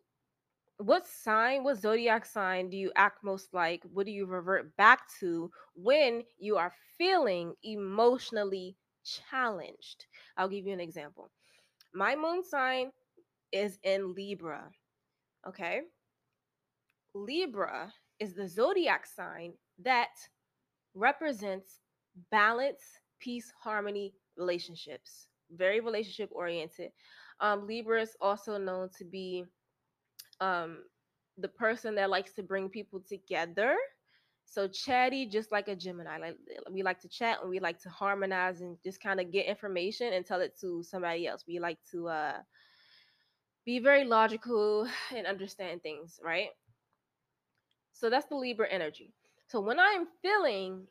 what 0.78 1.06
sign 1.06 1.64
what 1.64 1.78
zodiac 1.78 2.26
sign 2.26 2.68
do 2.68 2.76
you 2.76 2.92
act 2.97 3.25
most 3.25 3.54
like? 3.54 3.83
What 3.92 4.06
do 4.06 4.12
you 4.12 4.26
revert 4.26 4.76
back 4.76 5.02
to 5.21 5.50
when 5.75 6.23
you 6.38 6.56
are 6.56 6.73
feeling 6.99 7.54
emotionally 7.62 8.76
challenged? 9.04 10.06
I'll 10.37 10.49
give 10.49 10.66
you 10.66 10.73
an 10.73 10.80
example. 10.80 11.30
My 11.95 12.14
moon 12.14 12.42
sign 12.45 12.90
is 13.52 13.78
in 13.85 14.14
libra 14.14 14.71
okay? 15.47 15.83
Libra 17.14 17.92
is 18.18 18.35
the 18.35 18.49
zodiac 18.49 19.06
sign 19.06 19.52
that 19.78 20.11
represents 20.95 21.80
balance 22.30 22.83
peace 23.21 23.52
harmony 23.62 24.12
relationships 24.37 25.28
very 25.54 25.80
relationship 25.80 26.30
oriented. 26.33 26.90
Um, 27.40 27.66
Libra 27.66 28.00
is 28.02 28.16
also 28.21 28.59
known 28.59 28.88
to 28.99 29.04
be 29.04 29.45
um, 30.40 30.78
the 31.38 31.48
person 31.48 31.94
that 31.96 32.10
likes 32.10 32.32
to 32.34 32.42
bring 32.42 32.68
people 32.68 33.00
together. 33.00 33.76
So 34.44 34.68
chatty, 34.68 35.26
just 35.26 35.50
like 35.50 35.68
a 35.68 35.74
Gemini. 35.74 36.18
Like 36.18 36.36
we 36.70 36.82
like 36.82 37.00
to 37.00 37.08
chat 37.08 37.38
and 37.40 37.50
we 37.50 37.58
like 37.58 37.80
to 37.82 37.88
harmonize 37.88 38.60
and 38.60 38.76
just 38.84 39.02
kind 39.02 39.20
of 39.20 39.32
get 39.32 39.46
information 39.46 40.12
and 40.12 40.24
tell 40.24 40.40
it 40.40 40.56
to 40.60 40.82
somebody 40.84 41.26
else. 41.26 41.44
We 41.46 41.58
like 41.58 41.78
to 41.90 42.08
uh, 42.08 42.38
be 43.64 43.80
very 43.80 44.04
logical 44.04 44.88
and 45.14 45.26
understand 45.26 45.82
things, 45.82 46.20
right? 46.22 46.48
So 47.92 48.08
that's 48.08 48.26
the 48.26 48.36
Libra 48.36 48.68
energy. 48.70 49.12
So 49.48 49.60
when 49.60 49.78
I'm 49.80 50.06
feeling 50.22 50.86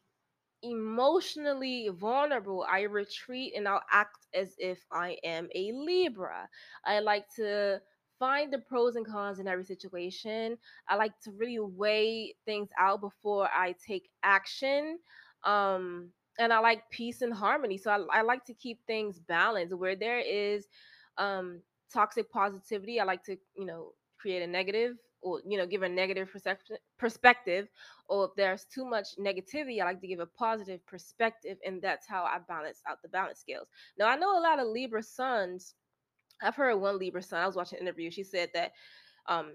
emotionally 0.63 1.89
vulnerable, 1.93 2.65
I 2.69 2.81
retreat 2.81 3.53
and 3.55 3.67
I'll 3.67 3.83
act 3.91 4.27
as 4.33 4.55
if 4.57 4.79
I 4.91 5.17
am 5.23 5.47
a 5.53 5.71
Libra. 5.73 6.49
I 6.85 6.99
like 6.99 7.25
to 7.35 7.79
find 8.19 8.51
the 8.51 8.59
pros 8.59 8.95
and 8.95 9.05
cons 9.05 9.39
in 9.39 9.47
every 9.47 9.63
situation. 9.63 10.57
I 10.87 10.95
like 10.95 11.19
to 11.23 11.31
really 11.31 11.59
weigh 11.59 12.35
things 12.45 12.69
out 12.79 13.01
before 13.01 13.47
I 13.47 13.75
take 13.85 14.09
action. 14.23 14.99
Um, 15.43 16.09
and 16.39 16.51
I 16.51 16.59
like 16.59 16.89
peace 16.89 17.21
and 17.21 17.33
harmony. 17.33 17.77
So 17.77 17.91
I, 17.91 18.19
I 18.19 18.21
like 18.21 18.45
to 18.45 18.53
keep 18.53 18.79
things 18.85 19.19
balanced 19.19 19.75
where 19.75 19.95
there 19.95 20.19
is 20.19 20.67
um, 21.17 21.61
toxic 21.93 22.29
positivity. 22.31 22.99
I 22.99 23.05
like 23.05 23.23
to, 23.25 23.37
you 23.55 23.65
know, 23.65 23.93
create 24.17 24.41
a 24.41 24.47
negative 24.47 24.97
or 25.25 25.41
you 25.45 25.57
know 25.57 25.65
give 25.65 25.81
a 25.81 25.89
negative 25.89 26.31
perception 26.31 26.77
perspective 26.97 27.67
or 28.07 28.25
if 28.25 28.31
there's 28.37 28.65
too 28.65 28.85
much 28.85 29.07
negativity 29.19 29.81
i 29.81 29.85
like 29.85 29.99
to 29.99 30.07
give 30.07 30.19
a 30.19 30.25
positive 30.25 30.85
perspective 30.85 31.57
and 31.65 31.81
that's 31.81 32.07
how 32.07 32.23
i 32.23 32.37
balance 32.47 32.81
out 32.87 33.01
the 33.01 33.09
balance 33.09 33.39
scales 33.39 33.67
now 33.97 34.07
i 34.07 34.15
know 34.15 34.37
a 34.37 34.41
lot 34.41 34.59
of 34.59 34.67
libra 34.67 35.01
suns 35.01 35.73
i've 36.41 36.55
heard 36.55 36.75
one 36.75 36.99
libra 36.99 37.21
sun 37.21 37.41
i 37.41 37.45
was 37.47 37.55
watching 37.55 37.79
an 37.79 37.87
interview 37.87 38.11
she 38.11 38.23
said 38.23 38.49
that 38.53 38.71
um 39.27 39.53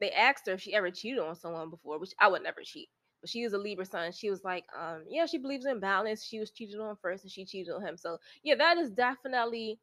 they 0.00 0.10
asked 0.12 0.46
her 0.46 0.52
if 0.52 0.60
she 0.60 0.74
ever 0.74 0.90
cheated 0.90 1.18
on 1.18 1.34
someone 1.34 1.70
before 1.70 1.98
which 1.98 2.12
i 2.20 2.28
would 2.28 2.42
never 2.42 2.62
cheat 2.62 2.88
but 3.20 3.30
she 3.30 3.42
was 3.42 3.52
a 3.52 3.58
Libra 3.58 3.84
sun. 3.84 4.12
She 4.12 4.30
was 4.30 4.44
like, 4.44 4.64
um, 4.78 5.04
yeah, 5.08 5.26
she 5.26 5.38
believes 5.38 5.66
in 5.66 5.80
balance. 5.80 6.24
She 6.24 6.38
was 6.38 6.52
cheated 6.52 6.78
on 6.78 6.96
first 7.02 7.24
and 7.24 7.32
she 7.32 7.44
cheated 7.44 7.74
on 7.74 7.84
him. 7.84 7.96
So 7.96 8.18
yeah, 8.44 8.54
that 8.54 8.78
is 8.78 8.90
definitely 8.90 9.80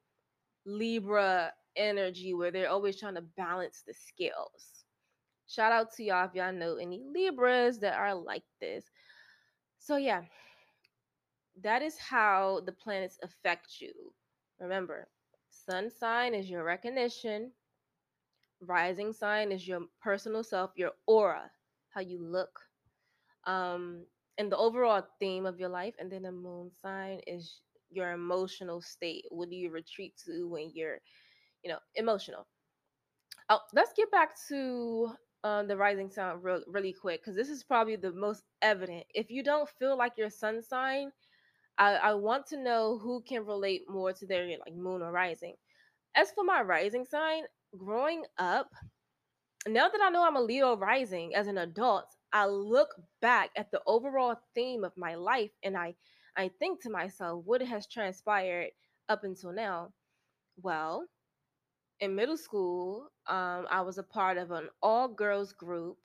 Libra 0.65 1.51
energy 1.75 2.33
where 2.33 2.51
they're 2.51 2.69
always 2.69 2.99
trying 2.99 3.15
to 3.15 3.21
balance 3.21 3.83
the 3.85 3.93
scales. 3.93 4.85
Shout 5.47 5.71
out 5.71 5.93
to 5.93 6.03
y'all 6.03 6.27
if 6.27 6.33
y'all 6.33 6.53
know 6.53 6.75
any 6.75 7.01
Libras 7.13 7.79
that 7.79 7.95
are 7.95 8.15
like 8.15 8.43
this. 8.61 8.85
So, 9.77 9.97
yeah, 9.97 10.23
that 11.61 11.81
is 11.81 11.97
how 11.97 12.61
the 12.65 12.71
planets 12.71 13.19
affect 13.23 13.79
you. 13.79 13.93
Remember, 14.59 15.07
sun 15.65 15.89
sign 15.89 16.33
is 16.33 16.49
your 16.49 16.63
recognition, 16.63 17.51
rising 18.61 19.13
sign 19.13 19.51
is 19.51 19.67
your 19.67 19.81
personal 20.01 20.43
self, 20.43 20.71
your 20.75 20.91
aura, 21.07 21.51
how 21.89 22.01
you 22.01 22.19
look, 22.21 22.59
um, 23.45 24.05
and 24.37 24.51
the 24.51 24.57
overall 24.57 25.03
theme 25.19 25.45
of 25.45 25.59
your 25.59 25.69
life. 25.69 25.95
And 25.99 26.11
then 26.11 26.23
the 26.23 26.31
moon 26.31 26.71
sign 26.71 27.21
is 27.27 27.61
your 27.89 28.11
emotional 28.11 28.81
state. 28.81 29.25
What 29.29 29.49
do 29.49 29.55
you 29.55 29.69
retreat 29.71 30.13
to 30.25 30.47
when 30.47 30.71
you're, 30.73 30.99
you 31.63 31.71
know, 31.71 31.79
emotional? 31.95 32.47
Oh, 33.49 33.59
let's 33.73 33.93
get 33.93 34.11
back 34.11 34.35
to 34.49 35.11
um, 35.43 35.67
the 35.67 35.77
rising 35.77 36.09
sign 36.09 36.37
real, 36.41 36.63
really 36.67 36.93
quick 36.93 37.21
because 37.21 37.35
this 37.35 37.49
is 37.49 37.63
probably 37.63 37.95
the 37.95 38.11
most 38.11 38.43
evident. 38.61 39.05
If 39.13 39.29
you 39.29 39.43
don't 39.43 39.69
feel 39.69 39.97
like 39.97 40.17
your 40.17 40.29
sun 40.29 40.61
sign, 40.61 41.11
I, 41.77 41.95
I 41.95 42.13
want 42.15 42.47
to 42.47 42.57
know 42.57 42.97
who 42.97 43.21
can 43.21 43.45
relate 43.45 43.83
more 43.89 44.13
to 44.13 44.25
their 44.25 44.47
like 44.47 44.75
moon 44.75 45.01
or 45.01 45.11
rising. 45.11 45.55
As 46.15 46.31
for 46.31 46.43
my 46.43 46.61
rising 46.61 47.05
sign, 47.05 47.43
growing 47.77 48.25
up, 48.37 48.69
now 49.67 49.89
that 49.89 50.01
I 50.01 50.09
know 50.09 50.25
I'm 50.25 50.35
a 50.35 50.41
Leo 50.41 50.77
rising 50.77 51.35
as 51.35 51.47
an 51.47 51.57
adult, 51.57 52.05
I 52.31 52.45
look 52.47 52.89
back 53.21 53.51
at 53.57 53.71
the 53.71 53.81
overall 53.87 54.35
theme 54.53 54.83
of 54.83 54.93
my 54.97 55.15
life 55.15 55.51
and 55.63 55.77
I 55.77 55.95
I 56.37 56.49
think 56.59 56.81
to 56.81 56.89
myself, 56.89 57.45
what 57.45 57.61
has 57.61 57.87
transpired 57.87 58.71
up 59.07 59.23
until 59.23 59.53
now? 59.53 59.93
Well, 60.61 61.07
in 61.99 62.15
middle 62.15 62.37
school, 62.37 63.09
um, 63.27 63.67
I 63.71 63.81
was 63.81 63.97
a 63.97 64.03
part 64.03 64.37
of 64.37 64.51
an 64.51 64.69
all 64.81 65.07
girls 65.07 65.53
group 65.53 65.97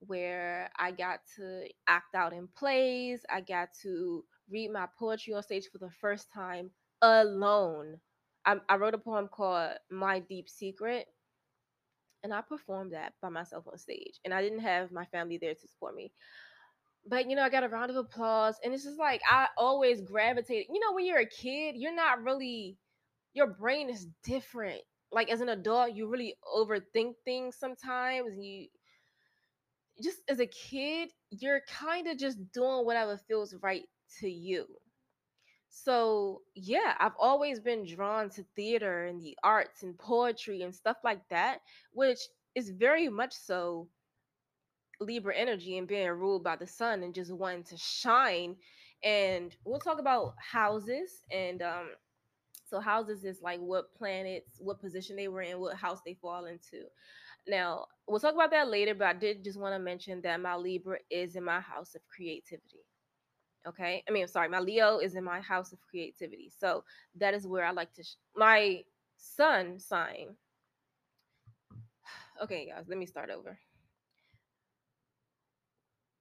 where 0.00 0.70
I 0.78 0.90
got 0.90 1.20
to 1.36 1.68
act 1.86 2.14
out 2.14 2.32
in 2.32 2.48
plays. 2.48 3.24
I 3.30 3.40
got 3.42 3.68
to 3.82 4.24
read 4.50 4.70
my 4.70 4.86
poetry 4.98 5.34
on 5.34 5.42
stage 5.42 5.66
for 5.70 5.78
the 5.78 5.90
first 6.00 6.28
time 6.32 6.70
alone. 7.02 8.00
I, 8.46 8.56
I 8.68 8.76
wrote 8.76 8.94
a 8.94 8.98
poem 8.98 9.28
called 9.28 9.72
My 9.90 10.20
Deep 10.20 10.48
Secret, 10.48 11.06
and 12.22 12.32
I 12.32 12.40
performed 12.42 12.92
that 12.92 13.14
by 13.22 13.28
myself 13.28 13.66
on 13.70 13.78
stage. 13.78 14.20
And 14.24 14.32
I 14.34 14.42
didn't 14.42 14.60
have 14.60 14.92
my 14.92 15.04
family 15.06 15.38
there 15.38 15.54
to 15.54 15.68
support 15.68 15.94
me. 15.94 16.12
But 17.06 17.28
you 17.28 17.36
know, 17.36 17.42
I 17.42 17.50
got 17.50 17.64
a 17.64 17.68
round 17.68 17.90
of 17.90 17.96
applause, 17.96 18.56
and 18.64 18.72
it's 18.74 18.84
just 18.84 18.98
like 18.98 19.20
I 19.30 19.48
always 19.58 20.00
gravitated. 20.02 20.66
You 20.70 20.80
know, 20.80 20.92
when 20.94 21.06
you're 21.06 21.18
a 21.18 21.26
kid, 21.26 21.76
you're 21.76 21.94
not 21.94 22.22
really 22.22 22.78
your 23.34 23.48
brain 23.48 23.90
is 23.90 24.06
different 24.24 24.80
like 25.12 25.30
as 25.30 25.40
an 25.40 25.48
adult 25.48 25.94
you 25.94 26.08
really 26.08 26.34
overthink 26.56 27.14
things 27.24 27.56
sometimes 27.56 28.36
you 28.38 28.66
just 30.02 30.18
as 30.28 30.40
a 30.40 30.46
kid 30.46 31.10
you're 31.30 31.60
kind 31.68 32.08
of 32.08 32.18
just 32.18 32.38
doing 32.52 32.84
whatever 32.84 33.16
feels 33.28 33.54
right 33.62 33.84
to 34.20 34.28
you. 34.28 34.66
So 35.68 36.42
yeah 36.54 36.94
i've 37.00 37.16
always 37.18 37.58
been 37.58 37.84
drawn 37.84 38.30
to 38.30 38.44
theater 38.54 39.06
and 39.06 39.20
the 39.20 39.36
arts 39.42 39.82
and 39.82 39.98
poetry 39.98 40.62
and 40.62 40.72
stuff 40.74 40.98
like 41.02 41.28
that 41.30 41.58
which 41.92 42.20
is 42.54 42.70
very 42.70 43.08
much 43.08 43.32
so 43.32 43.88
libra 45.00 45.34
energy 45.36 45.78
and 45.78 45.88
being 45.88 46.08
ruled 46.10 46.44
by 46.44 46.56
the 46.56 46.66
sun 46.66 47.02
and 47.02 47.14
just 47.14 47.32
wanting 47.32 47.64
to 47.64 47.76
shine. 47.76 48.56
And 49.02 49.54
we'll 49.64 49.80
talk 49.80 49.98
about 50.00 50.34
houses 50.38 51.24
and 51.30 51.62
um 51.62 51.90
so 52.66 52.80
houses 52.80 53.24
is 53.24 53.42
like 53.42 53.60
what 53.60 53.94
planets 53.94 54.56
what 54.58 54.80
position 54.80 55.16
they 55.16 55.28
were 55.28 55.42
in 55.42 55.60
what 55.60 55.76
house 55.76 56.00
they 56.04 56.14
fall 56.14 56.46
into. 56.46 56.84
Now 57.46 57.86
we'll 58.08 58.20
talk 58.20 58.34
about 58.34 58.50
that 58.52 58.68
later 58.68 58.94
but 58.94 59.06
i 59.06 59.12
did 59.12 59.44
just 59.44 59.58
want 59.58 59.74
to 59.74 59.78
mention 59.78 60.20
that 60.22 60.40
my 60.40 60.56
libra 60.56 60.98
is 61.10 61.36
in 61.36 61.44
my 61.44 61.60
house 61.60 61.94
of 61.94 62.02
creativity 62.14 62.84
okay 63.66 64.02
i 64.08 64.12
mean 64.12 64.22
i'm 64.22 64.28
sorry 64.28 64.48
my 64.48 64.60
leo 64.60 64.98
is 64.98 65.14
in 65.14 65.24
my 65.24 65.40
house 65.40 65.72
of 65.72 65.80
creativity 65.80 66.50
so 66.56 66.84
that 67.14 67.34
is 67.34 67.46
where 67.46 67.64
i 67.64 67.70
like 67.70 67.92
to 67.92 68.02
sh- 68.02 68.16
my 68.36 68.82
sun 69.16 69.78
sign 69.78 70.28
okay 72.42 72.68
guys 72.74 72.84
let 72.88 72.98
me 72.98 73.06
start 73.06 73.30
over 73.30 73.58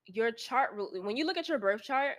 your 0.05 0.31
chart 0.31 0.71
rule. 0.73 0.91
when 1.01 1.17
you 1.17 1.25
look 1.25 1.37
at 1.37 1.47
your 1.47 1.59
birth 1.59 1.81
chart 1.83 2.17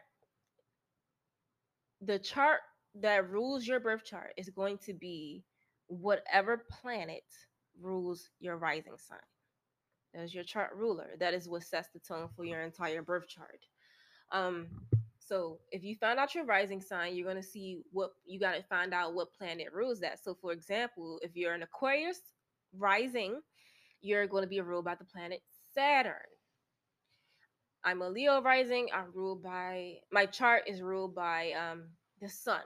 the 2.00 2.19
chart 2.19 2.61
that 2.95 3.31
rules 3.31 3.66
your 3.66 3.81
birth 3.81 4.04
chart 4.04 4.33
is 4.37 4.50
going 4.50 4.78
to 4.78 4.93
be 4.93 5.45
whatever 5.88 6.64
planet 6.71 7.25
rules 7.81 8.31
your 8.40 8.57
rising 8.57 8.97
sign. 8.97 9.19
That 10.12 10.23
is 10.23 10.35
your 10.35 10.45
chart 10.45 10.71
ruler. 10.76 11.11
That 11.19 11.35
is 11.35 11.49
what 11.49 11.64
sets 11.64 11.88
the 11.93 11.99
tone 11.99 12.28
for 12.37 12.45
your 12.45 12.62
entire 12.62 13.02
birth 13.02 13.28
chart. 13.28 13.61
Um, 14.31 14.69
so 15.26 15.59
if 15.71 15.83
you 15.83 15.97
find 15.97 16.19
out 16.19 16.35
your 16.35 16.45
rising 16.45 16.83
sign, 16.83 17.14
you're 17.14 17.25
going 17.31 17.43
to 17.43 17.49
see 17.49 17.81
what 17.93 18.11
you 18.26 18.38
got 18.38 18.54
to 18.57 18.62
find 18.62 18.93
out 18.93 19.14
what 19.14 19.33
planet 19.33 19.69
rules 19.73 20.00
that. 20.00 20.23
So, 20.23 20.35
for 20.35 20.52
example, 20.52 21.19
if 21.23 21.31
you're 21.35 21.54
an 21.54 21.62
Aquarius 21.62 22.21
rising, 22.76 23.40
you're 24.02 24.26
going 24.26 24.43
to 24.43 24.49
be 24.49 24.61
ruled 24.61 24.85
by 24.85 24.97
the 24.97 25.04
planet 25.04 25.40
Saturn. 25.75 26.14
I'm 27.85 28.02
a 28.02 28.09
Leo 28.09 28.43
rising. 28.43 28.88
I'm 28.95 29.12
ruled 29.14 29.43
by 29.43 29.97
my 30.12 30.26
chart 30.26 30.64
is 30.66 30.83
ruled 30.83 31.14
by 31.14 31.52
um, 31.52 31.85
the 32.21 32.28
sun. 32.28 32.62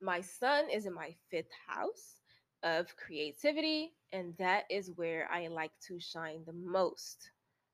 My 0.00 0.20
sun 0.20 0.70
is 0.70 0.86
in 0.86 0.94
my 0.94 1.14
fifth 1.30 1.52
house 1.66 2.20
of 2.62 2.94
creativity, 2.96 3.92
and 4.12 4.34
that 4.38 4.64
is 4.70 4.90
where 4.96 5.28
I 5.32 5.48
like 5.48 5.72
to 5.88 6.00
shine 6.00 6.42
the 6.46 6.52
most. 6.52 7.30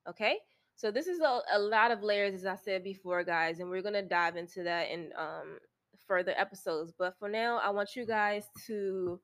Okay, 0.09 0.39
so 0.79 0.91
this 0.91 1.09
is 1.09 1.21
a, 1.21 1.41
a 1.53 1.59
lot 1.59 1.91
of 1.91 2.03
layers, 2.03 2.35
as 2.35 2.47
I 2.47 2.55
said 2.55 2.85
before, 2.85 3.25
guys, 3.25 3.59
and 3.59 3.69
we're 3.69 3.83
gonna 3.83 4.03
dive 4.03 4.37
into 4.37 4.63
that 4.63 4.89
in 4.91 5.11
um, 5.19 5.59
further 6.07 6.33
episodes. 6.37 6.93
But 6.97 7.17
for 7.19 7.29
now, 7.29 7.59
I 7.59 7.71
want 7.71 7.97
you 7.97 8.07
guys 8.07 8.45
to 8.69 9.21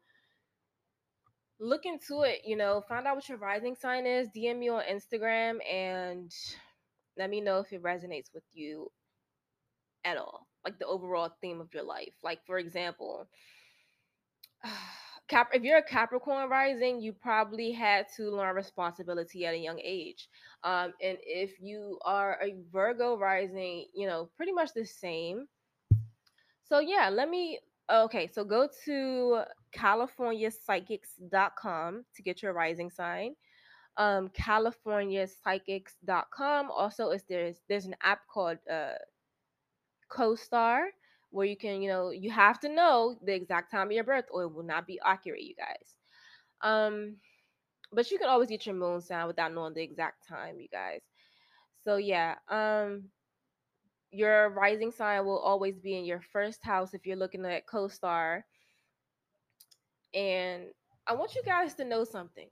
look 1.60 1.86
into 1.86 2.22
it. 2.22 2.40
You 2.44 2.56
know, 2.56 2.82
find 2.88 3.06
out 3.06 3.14
what 3.14 3.28
your 3.28 3.38
rising 3.38 3.76
sign 3.76 4.04
is. 4.04 4.28
DM 4.36 4.58
me 4.58 4.68
on 4.68 4.82
Instagram 4.82 5.58
and 5.72 6.30
let 7.16 7.30
me 7.30 7.40
know 7.40 7.60
if 7.60 7.72
it 7.72 7.82
resonates 7.82 8.34
with 8.34 8.44
you 8.52 8.90
at 10.04 10.16
all 10.16 10.46
like 10.64 10.78
the 10.78 10.86
overall 10.86 11.30
theme 11.40 11.60
of 11.60 11.72
your 11.72 11.82
life 11.82 12.14
like 12.22 12.40
for 12.46 12.58
example 12.58 13.26
Cap- 15.28 15.50
if 15.54 15.62
you're 15.62 15.78
a 15.78 15.82
Capricorn 15.82 16.50
rising, 16.50 17.00
you 17.00 17.12
probably 17.12 17.72
had 17.72 18.06
to 18.16 18.30
learn 18.30 18.54
responsibility 18.54 19.46
at 19.46 19.54
a 19.54 19.58
young 19.58 19.80
age. 19.82 20.28
Um, 20.62 20.92
and 21.02 21.16
if 21.22 21.58
you 21.60 21.98
are 22.04 22.38
a 22.42 22.54
Virgo 22.70 23.16
rising, 23.16 23.86
you 23.94 24.06
know, 24.06 24.28
pretty 24.36 24.52
much 24.52 24.74
the 24.74 24.84
same. 24.84 25.48
So 26.64 26.80
yeah, 26.80 27.08
let 27.10 27.30
me 27.30 27.60
okay, 27.90 28.30
so 28.32 28.44
go 28.44 28.68
to 28.84 29.42
californiapsychics.com 29.76 32.04
to 32.14 32.22
get 32.22 32.40
your 32.42 32.52
rising 32.52 32.90
sign. 32.90 33.34
Um 33.96 34.28
californiapsychics.com 34.30 36.70
also 36.70 37.10
is 37.10 37.24
there's 37.28 37.60
there's 37.68 37.86
an 37.86 37.96
app 38.02 38.20
called 38.32 38.58
uh 38.70 38.94
CoStar 40.10 40.86
where 41.34 41.46
you 41.46 41.56
can, 41.56 41.82
you 41.82 41.90
know, 41.90 42.10
you 42.10 42.30
have 42.30 42.60
to 42.60 42.68
know 42.68 43.16
the 43.24 43.34
exact 43.34 43.70
time 43.72 43.88
of 43.88 43.92
your 43.92 44.04
birth 44.04 44.26
or 44.30 44.44
it 44.44 44.54
will 44.54 44.64
not 44.64 44.86
be 44.86 45.00
accurate, 45.04 45.42
you 45.42 45.54
guys. 45.56 45.96
Um, 46.62 47.16
but 47.92 48.10
you 48.10 48.18
can 48.18 48.28
always 48.28 48.48
get 48.48 48.66
your 48.66 48.74
moon 48.76 49.00
sign 49.00 49.26
without 49.26 49.52
knowing 49.54 49.74
the 49.74 49.82
exact 49.82 50.26
time, 50.28 50.60
you 50.60 50.68
guys. 50.68 51.02
So 51.84 51.96
yeah, 51.96 52.36
um, 52.48 53.04
your 54.10 54.50
rising 54.50 54.92
sign 54.92 55.24
will 55.24 55.38
always 55.38 55.78
be 55.78 55.98
in 55.98 56.04
your 56.04 56.20
first 56.32 56.64
house 56.64 56.94
if 56.94 57.06
you're 57.06 57.16
looking 57.16 57.44
at 57.46 57.66
CoStar. 57.66 58.42
And 60.14 60.64
I 61.06 61.14
want 61.14 61.34
you 61.34 61.42
guys 61.44 61.74
to 61.74 61.84
know 61.84 62.04
something 62.04 62.48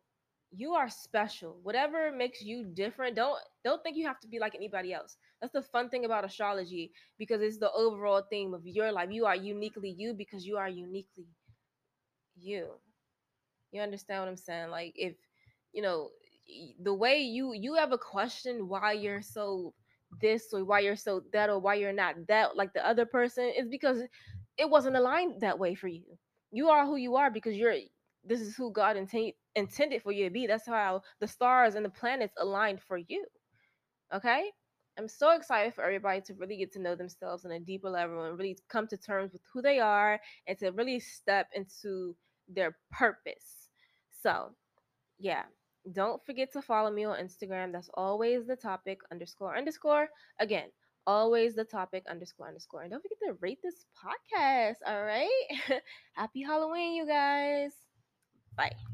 you 0.54 0.72
are 0.74 0.88
special. 0.88 1.58
Whatever 1.62 2.12
makes 2.12 2.42
you 2.42 2.64
different 2.64 3.16
don't 3.16 3.38
don't 3.64 3.82
think 3.82 3.96
you 3.96 4.06
have 4.06 4.20
to 4.20 4.28
be 4.28 4.38
like 4.38 4.54
anybody 4.54 4.92
else. 4.92 5.16
That's 5.40 5.52
the 5.52 5.62
fun 5.62 5.88
thing 5.90 6.04
about 6.04 6.24
astrology 6.24 6.92
because 7.18 7.42
it's 7.42 7.58
the 7.58 7.72
overall 7.72 8.22
theme 8.30 8.54
of 8.54 8.66
your 8.66 8.92
life. 8.92 9.08
You 9.10 9.26
are 9.26 9.36
uniquely 9.36 9.90
you 9.90 10.14
because 10.14 10.46
you 10.46 10.56
are 10.58 10.68
uniquely 10.68 11.26
you. 12.36 12.68
You 13.72 13.82
understand 13.82 14.20
what 14.22 14.28
i'm 14.28 14.36
saying? 14.36 14.70
Like 14.70 14.92
if 14.96 15.14
you 15.72 15.82
know 15.82 16.10
the 16.82 16.94
way 16.94 17.20
you 17.20 17.52
you 17.54 17.76
ever 17.76 17.96
question 17.96 18.68
why 18.68 18.92
you're 18.92 19.22
so 19.22 19.74
this 20.20 20.52
or 20.52 20.64
why 20.64 20.80
you're 20.80 20.96
so 20.96 21.22
that 21.32 21.48
or 21.50 21.58
why 21.58 21.74
you're 21.74 21.92
not 21.92 22.14
that 22.28 22.56
like 22.56 22.72
the 22.74 22.86
other 22.86 23.06
person 23.06 23.52
is 23.56 23.68
because 23.68 24.00
it 24.58 24.68
wasn't 24.68 24.96
aligned 24.96 25.40
that 25.40 25.58
way 25.58 25.74
for 25.74 25.88
you. 25.88 26.04
You 26.50 26.68
are 26.68 26.84
who 26.86 26.96
you 26.96 27.16
are 27.16 27.30
because 27.30 27.56
you're 27.56 27.74
this 28.24 28.40
is 28.40 28.56
who 28.56 28.72
God 28.72 28.96
intended 28.96 29.34
intended 29.54 30.02
for 30.02 30.12
you 30.12 30.24
to 30.24 30.30
be. 30.30 30.46
That's 30.46 30.66
how 30.66 31.02
the 31.20 31.26
stars 31.26 31.74
and 31.74 31.84
the 31.84 31.90
planets 31.90 32.34
aligned 32.38 32.80
for 32.80 32.98
you. 32.98 33.24
Okay? 34.14 34.50
I'm 34.98 35.08
so 35.08 35.30
excited 35.30 35.74
for 35.74 35.84
everybody 35.84 36.20
to 36.22 36.34
really 36.34 36.56
get 36.58 36.72
to 36.72 36.78
know 36.78 36.94
themselves 36.94 37.44
on 37.44 37.52
a 37.52 37.60
deeper 37.60 37.88
level 37.88 38.24
and 38.24 38.38
really 38.38 38.58
come 38.68 38.86
to 38.88 38.96
terms 38.96 39.32
with 39.32 39.42
who 39.52 39.62
they 39.62 39.78
are 39.80 40.20
and 40.46 40.58
to 40.58 40.70
really 40.70 41.00
step 41.00 41.48
into 41.54 42.14
their 42.48 42.76
purpose. 42.90 43.68
So, 44.22 44.50
yeah, 45.18 45.44
don't 45.90 46.24
forget 46.24 46.52
to 46.52 46.62
follow 46.62 46.90
me 46.90 47.04
on 47.04 47.18
Instagram. 47.18 47.72
That's 47.72 47.90
always 47.94 48.46
the 48.46 48.56
topic 48.56 49.00
underscore 49.10 49.56
underscore. 49.56 50.08
Again, 50.38 50.68
always 51.06 51.54
the 51.54 51.64
topic 51.64 52.04
underscore 52.08 52.48
underscore. 52.48 52.82
And 52.82 52.90
don't 52.90 53.02
forget 53.02 53.18
to 53.26 53.38
rate 53.40 53.58
this 53.62 53.86
podcast. 53.96 54.76
All 54.86 55.02
right. 55.02 55.30
Happy 56.12 56.42
Halloween, 56.42 56.94
you 56.94 57.06
guys. 57.06 57.72
Bye. 58.56 58.91